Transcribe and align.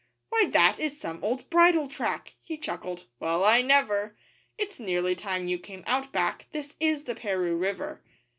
'Why, 0.29 0.45
that 0.49 0.79
is 0.79 0.99
some 0.99 1.23
old 1.23 1.47
bridle 1.51 1.87
track!' 1.87 2.33
He 2.41 2.57
chuckled, 2.57 3.05
'Well, 3.19 3.43
I 3.43 3.61
never! 3.61 4.17
'It's 4.57 4.79
nearly 4.79 5.13
time 5.15 5.47
you 5.47 5.59
came 5.59 5.83
out 5.85 6.11
back 6.11 6.47
'This 6.51 6.75
is 6.79 7.03
the 7.03 7.13
Paroo 7.13 7.55
River! 7.55 8.01